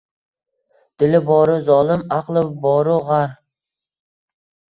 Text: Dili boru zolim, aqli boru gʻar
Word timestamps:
Dili 1.03 1.19
boru 1.27 1.57
zolim, 1.67 2.01
aqli 2.17 2.43
boru 2.63 2.97
gʻar 3.11 3.35